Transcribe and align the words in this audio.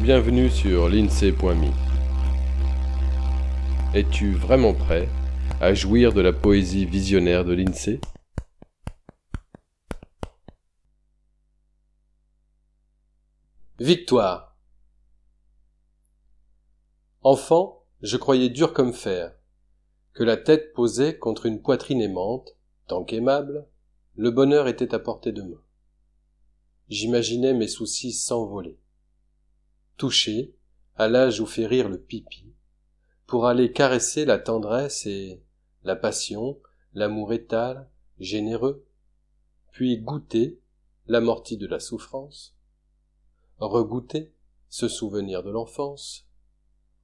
Bienvenue 0.00 0.50
sur 0.50 0.90
l'INSEE.me. 0.90 1.70
Es-tu 3.94 4.34
vraiment 4.34 4.74
prêt 4.74 5.08
à 5.58 5.72
jouir 5.72 6.12
de 6.12 6.20
la 6.20 6.34
poésie 6.34 6.84
visionnaire 6.84 7.46
de 7.46 7.54
l'INSEE? 7.54 7.98
Victoire 13.80 14.54
Enfant, 17.22 17.82
je 18.02 18.18
croyais 18.18 18.50
dur 18.50 18.74
comme 18.74 18.92
fer, 18.92 19.34
que 20.12 20.24
la 20.24 20.36
tête 20.36 20.74
posée 20.74 21.18
contre 21.18 21.46
une 21.46 21.62
poitrine 21.62 22.02
aimante, 22.02 22.54
tant 22.86 23.02
qu'aimable, 23.02 23.66
le 24.14 24.30
bonheur 24.30 24.68
était 24.68 24.94
à 24.94 24.98
portée 24.98 25.32
de 25.32 25.40
main. 25.40 25.62
J'imaginais 26.90 27.54
mes 27.54 27.66
soucis 27.66 28.12
s'envoler. 28.12 28.78
Touché, 29.96 30.54
à 30.96 31.08
l'âge 31.08 31.40
où 31.40 31.46
fait 31.46 31.66
rire 31.66 31.88
le 31.88 31.98
pipi, 31.98 32.54
pour 33.26 33.46
aller 33.46 33.72
caresser 33.72 34.24
la 34.24 34.38
tendresse 34.38 35.06
et 35.06 35.42
la 35.84 35.96
passion, 35.96 36.60
l'amour 36.92 37.32
étal, 37.32 37.88
généreux, 38.18 38.86
puis 39.70 39.98
goûter 39.98 40.60
l'amorti 41.06 41.56
de 41.56 41.66
la 41.66 41.80
souffrance, 41.80 42.56
regoûter 43.58 44.34
ce 44.68 44.88
souvenir 44.88 45.42
de 45.42 45.50
l'enfance, 45.50 46.28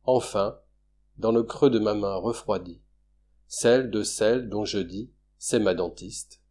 enfin, 0.04 0.58
dans 1.16 1.32
le 1.32 1.42
creux 1.42 1.70
de 1.70 1.78
ma 1.78 1.94
main 1.94 2.16
refroidie, 2.16 2.82
celle 3.46 3.90
de 3.90 4.02
celle 4.02 4.48
dont 4.48 4.64
je 4.64 4.78
dis, 4.78 5.10
c'est 5.38 5.60
ma 5.60 5.74
dentiste. 5.74 6.42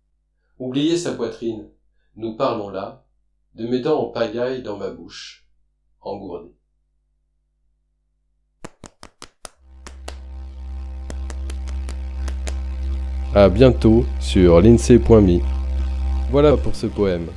Oubliez 0.57 0.97
sa 0.97 1.13
poitrine, 1.13 1.69
nous 2.15 2.35
parlons 2.35 2.69
là, 2.69 3.05
de 3.55 3.67
mes 3.67 3.79
dents 3.79 4.07
en 4.07 4.09
pagaille 4.11 4.63
dans 4.63 4.77
ma 4.77 4.89
bouche, 4.89 5.47
engourdie. 6.01 6.51
À 13.33 13.47
bientôt 13.47 14.05
sur 14.19 14.59
l'INSEE.me. 14.59 15.39
Voilà 16.31 16.57
pour 16.57 16.75
ce 16.75 16.85
poème. 16.87 17.27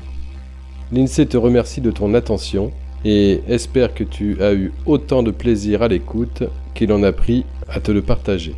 L'INSEE 0.92 1.26
te 1.26 1.36
remercie 1.36 1.80
de 1.80 1.90
ton 1.90 2.14
attention 2.14 2.72
et 3.04 3.42
espère 3.48 3.94
que 3.94 4.02
tu 4.04 4.42
as 4.42 4.54
eu 4.54 4.72
autant 4.86 5.22
de 5.22 5.30
plaisir 5.30 5.82
à 5.82 5.88
l'écoute 5.88 6.42
qu'il 6.74 6.92
en 6.92 7.02
a 7.02 7.12
pris 7.12 7.44
à 7.68 7.80
te 7.80 7.92
le 7.92 8.02
partager. 8.02 8.54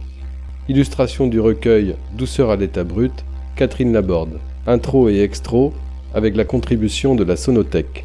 Illustration 0.69 1.27
du 1.27 1.41
recueil 1.41 1.95
Douceur 2.15 2.51
à 2.51 2.57
l'état 2.57 2.85
brut, 2.85 3.25
Catherine 3.55 3.93
Laborde. 3.93 4.41
Intro 4.67 5.09
et 5.09 5.21
extro 5.21 5.73
avec 6.15 6.37
la 6.37 6.45
contribution 6.45 7.15
de 7.15 7.25
la 7.25 7.37
Sonothèque. 7.37 8.05